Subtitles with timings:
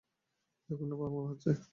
[0.69, 1.49] জঘন্য পাওয়ার মনে হচ্ছে।